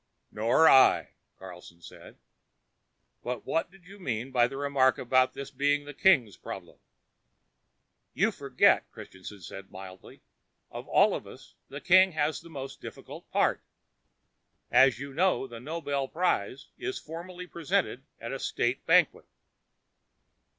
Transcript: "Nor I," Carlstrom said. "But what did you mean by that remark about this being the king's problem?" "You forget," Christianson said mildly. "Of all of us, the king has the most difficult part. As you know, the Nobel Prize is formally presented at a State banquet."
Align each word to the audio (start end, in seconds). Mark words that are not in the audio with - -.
"Nor 0.31 0.67
I," 0.67 1.11
Carlstrom 1.37 1.83
said. 1.83 2.17
"But 3.21 3.45
what 3.45 3.69
did 3.69 3.85
you 3.85 3.99
mean 3.99 4.31
by 4.31 4.47
that 4.47 4.57
remark 4.57 4.97
about 4.97 5.35
this 5.35 5.51
being 5.51 5.85
the 5.85 5.93
king's 5.93 6.37
problem?" 6.37 6.79
"You 8.15 8.31
forget," 8.31 8.89
Christianson 8.91 9.41
said 9.41 9.69
mildly. 9.69 10.23
"Of 10.71 10.87
all 10.87 11.13
of 11.13 11.27
us, 11.27 11.53
the 11.69 11.81
king 11.81 12.13
has 12.13 12.41
the 12.41 12.49
most 12.49 12.81
difficult 12.81 13.29
part. 13.29 13.61
As 14.71 14.97
you 14.97 15.13
know, 15.13 15.45
the 15.45 15.59
Nobel 15.59 16.07
Prize 16.07 16.69
is 16.79 16.97
formally 16.97 17.45
presented 17.45 18.01
at 18.19 18.33
a 18.33 18.39
State 18.39 18.83
banquet." 18.87 19.27